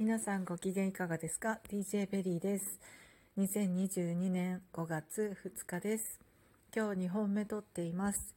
[0.00, 2.78] 皆さんご機嫌いかがですか ?DJ ベリーです。
[3.36, 6.20] 2022年5月2日です。
[6.72, 8.32] 今日2本目撮っています。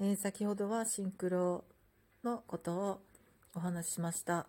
[0.00, 1.62] えー、先ほどはシンクロ
[2.24, 3.00] のことを
[3.54, 4.48] お話ししました。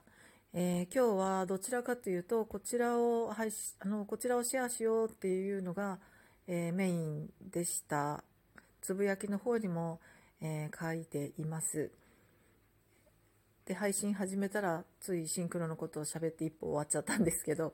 [0.52, 6.00] えー、今日はどちらかというと、こちらを配信、あの、こちらをシェアしようっていうのが、
[6.48, 8.24] えー、メインでした。
[8.82, 10.00] つぶやきの方にも、
[10.42, 11.92] え書いています。
[13.70, 17.72] で配信始めたらついシンクロのことを喋って一歩終わっちゃったんですけど、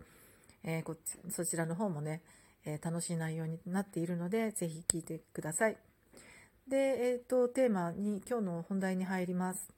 [0.62, 2.22] えー、こっちそちらの方もね、
[2.66, 5.78] えー、楽しい内容になっているのでぜひ聞いてください。
[6.68, 9.70] で、えーと、テーマに今日の本題に入ります。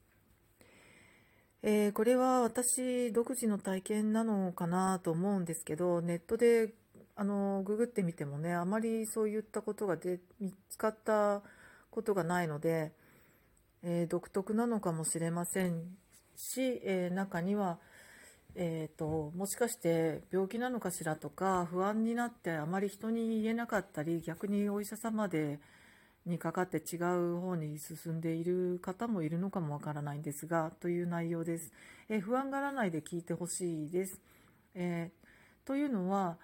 [1.61, 6.73] え、これは私独自の体験なのかなと思うんですけどネットで
[7.15, 11.43] あのググってみてもねあまりそういったことがで見つかった
[11.91, 12.91] ことがないので、
[13.83, 16.06] え、独特なのかもしれません
[16.37, 17.79] し、えー、中には、
[18.55, 25.59] えーと、もしかして病気なのかしらとか不安になってあまり人に言えなかったり逆にお医者様で
[26.25, 26.97] にかかって違
[27.35, 31.73] う方に進んでいる方もいるのかもわからないんですがという内容です。
[32.09, 34.19] えー、不安がらないで聞いてほしいです。
[34.75, 36.37] えー、というのは、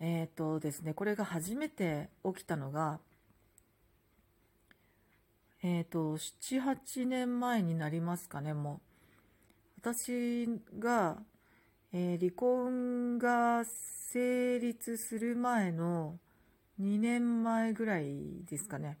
[0.00, 3.00] えーとですね、これが初めて起きたのが
[5.62, 8.80] えー、78年前になりますかねも
[9.80, 11.18] 私が、
[11.92, 16.18] えー、離婚が成立する前の
[16.80, 18.98] 2年前ぐらいですかね。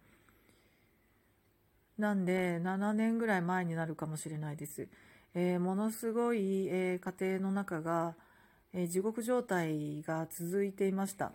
[1.98, 4.86] なんで、7年ぐらい前になるかもしれないです。
[5.34, 8.14] えー、ものすごい、えー、家庭の中が、
[8.72, 11.32] えー、地獄状態が続いていました。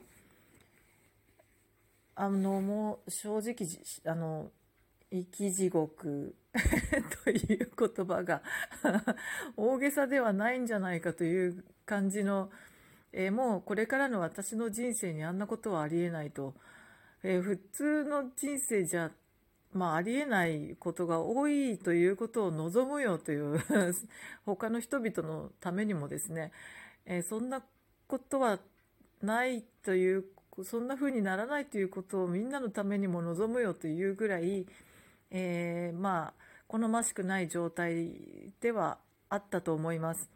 [2.16, 3.56] あの、もう正直、
[4.06, 4.52] あの、
[5.14, 6.36] 生き地獄。
[7.24, 8.44] という言葉が
[9.58, 12.52] 大げさではないんじゃないかという感じの、
[13.12, 16.54] えー、もうこれからの私の人生にあんなことはありえないと、
[17.24, 19.12] えー、普通の人生じゃ、
[19.72, 23.60] まあ、ありえないことが多いということを望むよという
[24.46, 26.52] 他の人々のためにもですね、
[27.06, 27.64] えー、そんな
[28.08, 28.60] ことは
[29.24, 30.26] ないという
[30.64, 34.68] そんな風にならないということをみんなのためにも望むよというぐらい、
[35.34, 36.34] えー、まあ
[36.68, 39.00] 好ましくない状態では
[39.30, 40.30] あったと思います。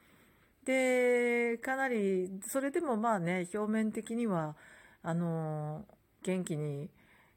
[0.65, 4.55] でかなりそれでもまあね表面的には
[5.01, 5.85] あの
[6.23, 6.89] 元気に、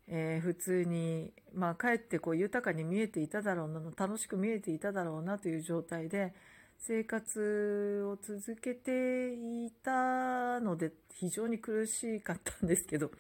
[0.08, 6.34] えー、普通に、まあ、かえってこう豊かに見えていただろうな楽しく見えていただろうなという状態で
[6.78, 13.10] 生活を続けていたので非常に苦しかったんですけど。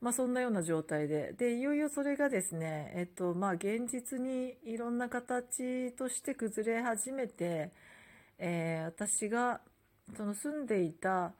[0.00, 7.70] まあ、そんなような状態ででいよいよそれがですね、えっとまあ、現実にいろんな形として崩れ始めて、
[8.38, 9.60] えー、私が
[10.16, 11.32] その住んでいた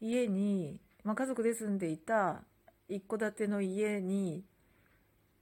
[0.00, 2.42] 家に、まあ、家族で住んでいた
[2.88, 4.44] 一戸建ての家に、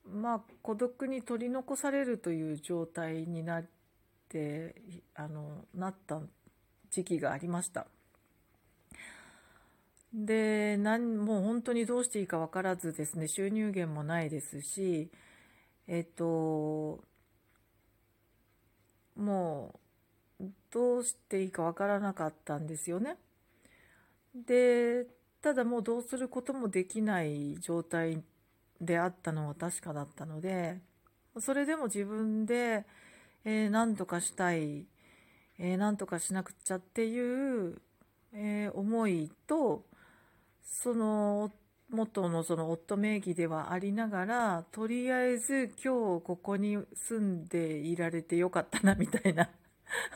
[0.06, 3.64] まあ、孤独に取り残されるという状態になっ
[4.30, 4.74] て
[5.14, 6.20] あのなった
[6.90, 7.86] 時期がありました。
[10.14, 15.10] で、なんもう本当にどうしていいか分からずですね、収入源もないですし、
[15.88, 17.02] えっと、
[19.16, 19.80] も
[20.40, 23.16] う、どうしていいか分からなかったんですよね。
[24.34, 25.06] で、
[25.42, 28.22] ただもうどうすることもできない状態
[28.80, 30.78] であったのは確かだったので、
[31.40, 32.84] それでも自分で、
[33.44, 34.86] えー、何とかしたい、
[35.58, 37.80] えー、何とかしなくちゃっていう、
[38.32, 39.84] えー、思いと、
[40.64, 41.52] その
[41.90, 49.50] 元のその夫名義ではありながらとりあえず今日ここに住んでいられてよかったなみたいな。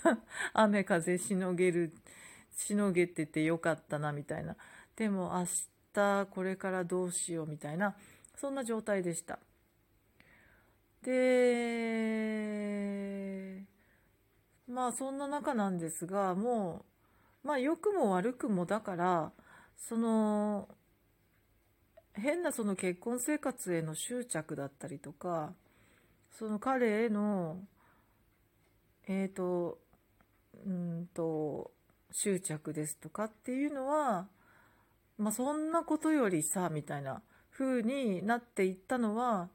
[0.55, 1.93] 雨風しのげる
[2.51, 4.57] しのげててよかったなみたいな。
[4.97, 5.47] でも明
[5.95, 7.97] 日これからどうしようみたいな。
[8.37, 9.39] そんな状態でした。
[11.03, 11.79] で
[14.67, 16.85] まあそんな中なんですがも
[17.45, 19.33] うまあ良くも悪くもだから
[19.79, 20.69] その
[22.15, 25.53] 変なその結婚生活への執着だったりとか
[26.31, 27.59] その彼への
[29.07, 29.79] えっ、ー、と
[30.67, 31.71] うんと
[32.11, 34.27] 執着ですとかっていうのは
[35.17, 37.23] まあそんなことよりさみたいな
[37.53, 39.49] 風になっていったのは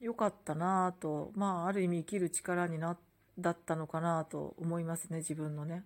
[0.00, 2.96] 良かったなとまあある意味生きる力にな
[3.38, 5.84] だったのかなと思いますね自分のね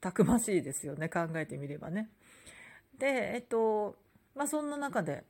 [0.00, 2.10] たくましいですよね考えてみればね。
[2.98, 3.96] で、えっと、
[4.34, 5.24] まあそんな中で、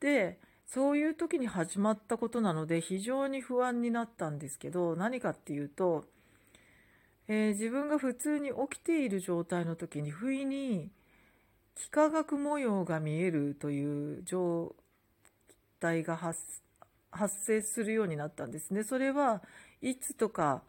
[0.00, 6.04] で、そういう時に始まったことなので非常に不安になったんですけど、何かっていうと、
[7.26, 10.90] えー、自分が普通に起きている状態の時に不意に
[11.76, 14.74] 幾何学模様が見えるという状
[15.78, 16.38] 態が発
[17.40, 18.82] 生するようになったんですね。
[18.82, 19.42] それは
[19.80, 20.62] いつとか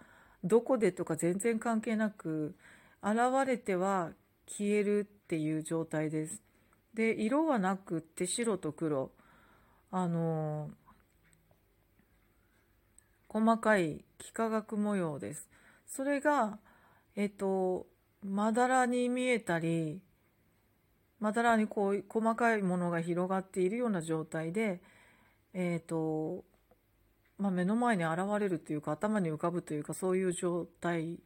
[0.44, 2.56] どこでとか全然関係なく
[3.02, 4.12] 現れては
[4.48, 6.42] 消えるっていう状態です。
[6.96, 9.12] で色はなくって白と黒
[9.92, 10.72] あの
[13.28, 15.48] 細かい幾何学模様です。
[15.86, 16.58] それが
[17.16, 17.86] えっと
[18.24, 20.02] まだらに見えたり
[21.20, 24.82] まだらにこう細かいものが広がっているような状態で
[25.54, 26.44] えっと
[27.38, 31.20] まあ、目の前に現れるというか頭に浮かぶというかそういう状態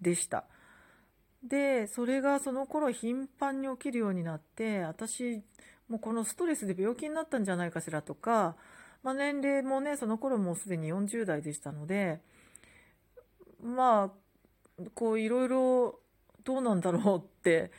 [0.00, 0.44] でした。
[1.48, 5.42] でそれがその頃頻繁に起きるようになって私
[5.88, 8.56] もうこのストレスで病気になったんじゃないかしらとか、
[9.02, 12.20] まあ、年齢もねその頃もうすでに40代でしたので
[13.62, 15.98] まあこういろいろ
[16.44, 17.70] どうなんだろうって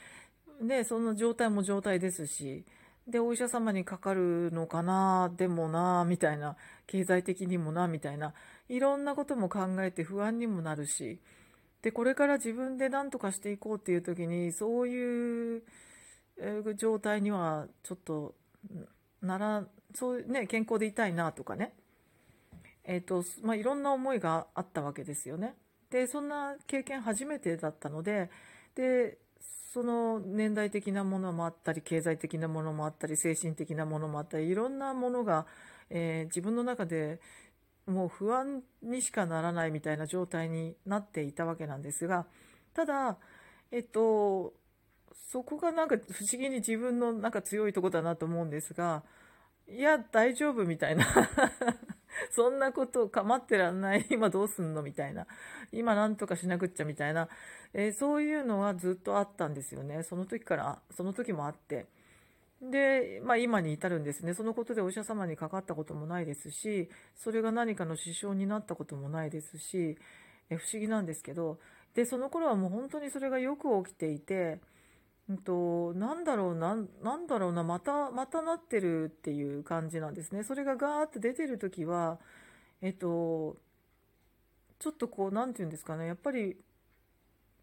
[0.61, 2.63] ねその状態も状態ですし
[3.07, 6.55] でお医者様にかかるのかなでもなみたいな
[6.87, 8.33] 経済的にもなみたいな
[8.69, 11.19] いろんなことも考えて不安にもなるし
[11.85, 15.61] でこれから自分で何とかしていこうっていう時にそういう
[16.75, 18.33] 状態にはちょっと
[19.21, 21.73] ならそうね健康でいたいなとかね
[22.85, 25.53] えっ、ー、とまあいろんな思いがあったわけですよね。
[25.91, 28.31] でそんな経験初めてだったので
[28.73, 29.19] で
[29.71, 35.45] その年代的なものもあったり経済的なものもあったり精神的なものもあったりいろんなものが、
[35.91, 37.19] えー、自分の中で
[37.87, 42.25] もう不安にしかならないみたいな状態になっていたわけなんですが
[42.73, 43.17] ただ
[43.71, 44.53] えっと
[45.31, 49.03] そこがなんか不思議に自分のなんか強いとこだなと思うんですが
[49.67, 51.05] いや大丈夫みたいな。
[52.31, 54.05] そんなこと構ってらんない。
[54.11, 55.27] 今どうすんのみたいな。
[55.71, 57.29] 今なんとかしなくっちゃみたいな、
[57.73, 60.03] えー、そういうのはずっとあったんですよね。
[60.03, 61.87] その時からその時もあって。
[62.71, 69.97] で、まあ、今に至るんですねそのことでお医者様にかかったこともないですしそれが何かの支障になったこともないですし、
[70.49, 71.59] え、不思議なんですけど
[71.93, 74.59] でその頃はもう本当にそれがよく起きていて。
[75.27, 80.43] うんと、なんだろうな、なんだろうな、また、またなってるっていう感じなんですね。
[80.43, 82.19] それがガーッと出てる時は、
[82.81, 83.57] えっと、
[84.77, 86.57] ちょっとこう、なんて言うんですかね、やっぱり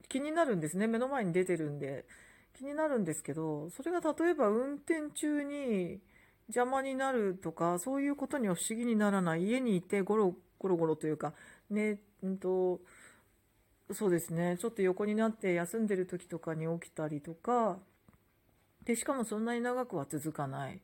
[0.09, 0.87] 気になるんですね。
[0.89, 2.05] 目の前に出てるんで。
[2.55, 6.01] 気になるんですけど、それが例えば運転中に
[6.49, 9.45] 邪魔になるとか、そういうことには不思議にならない。
[9.45, 11.33] 家にいてゴロゴロゴロというか、
[11.71, 12.81] ね、うんと、
[13.93, 14.57] そうですね。
[14.59, 17.79] ちょっと横になって休んでる時とかに起きたりとか
[18.85, 20.81] でしかもそんなに長くは続かない。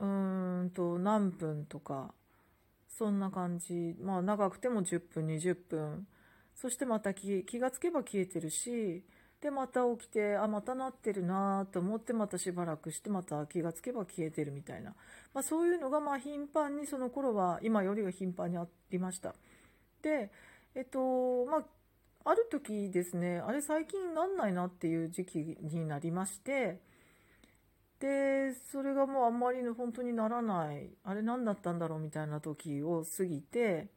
[0.00, 2.12] うーんと何分とか
[2.88, 3.96] そんな感じ。
[4.00, 6.06] まあ長くても10分20分。
[6.54, 9.04] そしてまた気がつけば消えてるし
[9.44, 14.94] でまた起きてあまたなってるなと思ってまたしばらくしてまた気がつけば消えてるみたいな、
[15.34, 19.34] まあ、そういうのがまあ頻繁にその頃は今よりは頻繁にありました。
[20.00, 20.30] で
[20.74, 26.78] えっとまあある時ですねあれ最近なんないなっていう時期になりまして
[28.00, 33.88] でそれがもうあんまりの本当にならないあれ何だったんだろうみたいな時を過ぎて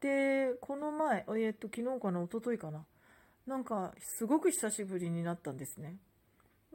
[0.00, 2.86] でこの前えっと昨日かな一昨日かな
[3.46, 5.96] なんかすごく久しぶりになったんですね。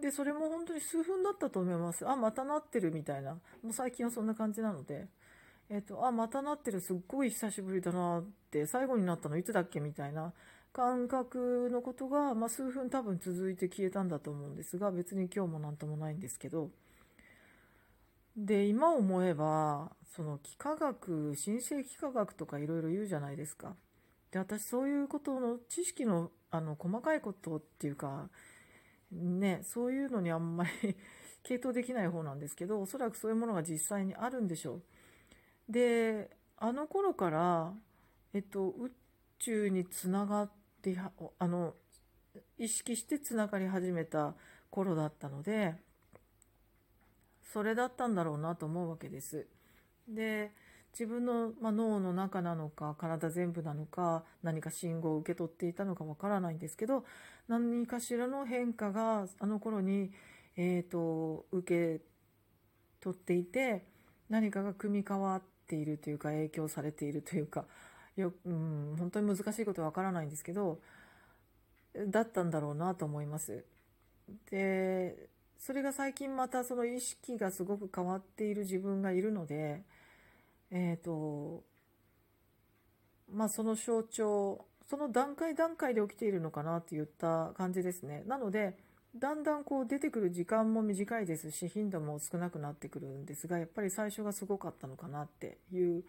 [0.02, 2.08] でそれも本当に数分だったと思います。
[2.08, 3.34] あまたなってるみたいな。
[3.64, 5.08] もう最近はそんな感じなので。
[5.70, 10.34] えっとあまたなってるすっごい久しぶりだなって最後になったのいつだっけみたいな。
[10.72, 16.70] 感覚のことが、まあ、数分多分続いて消えたんだと思うんですが別に今日も何ともないんですけど。
[18.38, 23.76] で今思えばその幾何学新生幾何学とかいろいろ言うじゃないですか。
[24.32, 28.30] で私そういうことの知識のあの細かいことっていうか
[29.12, 30.70] ねそういうのにあんまり
[31.44, 34.82] 傾倒できない方なんですけどおそらくそういうものが実際にあるんでしょう
[35.70, 37.74] であの頃から
[38.34, 38.92] えっと宇
[39.38, 40.52] 宙につながっ
[40.82, 40.98] で
[41.40, 41.74] あの
[42.58, 44.36] 意識してつながり始めた
[44.70, 45.76] 頃だったので
[47.52, 49.48] それだったんだろうなと思うわけです。
[50.08, 50.52] で
[50.94, 57.06] 自分の、まあ、脳の中なのか体全部なのか何か信号を受け取っていたのかわからないんですけど
[57.48, 60.12] 何かしらの変化があの頃に、
[60.58, 62.04] えーと、受け
[63.02, 63.84] 取っていて
[64.30, 67.66] 何かが組み替わっているというか影響されているというか
[68.16, 70.80] よ、うん、本当に難しいことはわからないんですけど
[72.08, 73.64] だったんだろうなと思います。
[74.52, 79.82] でそれが最近またその意識がすごく変わっている自分がいるので
[80.72, 81.64] えっ、ー、と
[83.32, 88.24] まあその象徴その段階段階で起きているのかなって言った感じですね。
[88.26, 88.76] なので、
[89.16, 96.04] だんだんこう出てくる時間も短いですし、頻度も少なくなってくるんですが、やっぱり最初がすごかったのかなっていう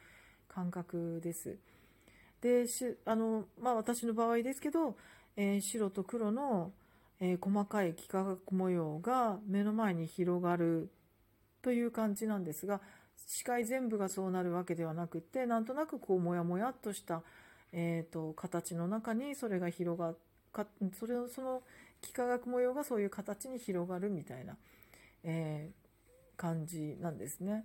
[0.49, 1.59] 感覚です。
[2.41, 4.97] で、しあの、まあ私の場合ですけど、
[5.37, 6.73] えー、白と黒の、
[7.21, 10.91] えー、細かい幾何学模様が目の前に広がる
[11.61, 12.81] という感じなんですが、
[13.27, 17.23] 視界全部がそうなるわけではなくて、なんとなくこう、もやもやっとした、
[17.73, 20.15] えーと、形の中にそれが広が
[20.53, 20.67] か
[20.99, 21.63] それをその
[22.03, 24.57] 幾何学模様がそういう形に広がるみたいな、
[25.23, 27.65] えー、感じなんですね。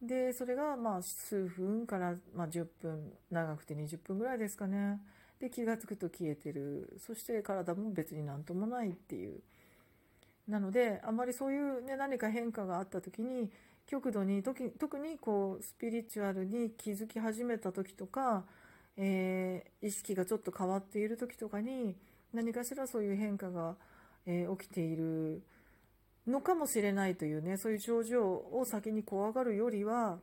[0.00, 5.00] でそれがまあ数分から、まあ、10分長くて20分ぐらいですかね。
[5.38, 6.96] で気が付くと消えてる。
[6.98, 9.40] そして体も別に何ともないっていう。
[10.48, 13.50] なのであまりそういう、ね、何か変化があった時に
[13.86, 18.44] 極度に特にこうスピリチュアルに気づき始めた時とか
[18.96, 21.96] えー、意識がちょっと変わっている時とかに
[22.32, 23.76] 何かしらそういう変化が、
[24.26, 25.42] えー、起きている
[26.26, 30.18] のかもしれないというねそういう症状を先に怖がるよりは、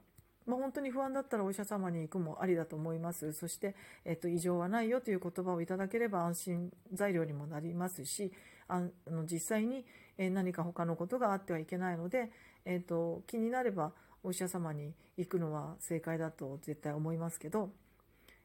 [0.46, 3.34] まあ、本当に不安だったらお医者様に行くもありだと思います。
[3.34, 3.76] そして、
[4.06, 8.32] えーと、異常はないよという言葉をいただければ安心材料にもなりますし
[8.68, 9.84] あの実際に、
[10.18, 12.30] 何か他のことがあってはいけないので、
[12.70, 13.92] えーと気になれば
[14.24, 17.70] お医者様に行くのは正解だと絶対思いますけど。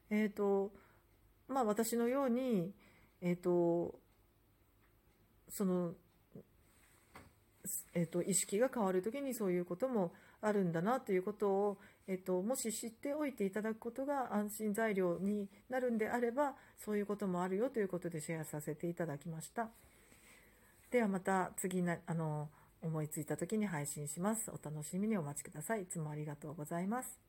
[0.09, 0.71] え、ー、と、
[1.47, 2.71] まあ私のように、
[3.21, 3.99] え、ー、と、
[5.49, 5.93] その、
[7.93, 11.77] え、ー、と、意識が変わる時にそういうこともあるんだなということを、
[12.07, 19.69] えっと、もし知っておいていただくことが安心材料になるんであれば、そういうこともあるよということでシェアさせていただきました。
[20.91, 22.49] ではまた次な、あの、
[22.85, 24.51] 思いついた時に配信します。
[24.51, 25.83] お楽しみにお待ちください。
[25.83, 27.24] いつもありがとうございます。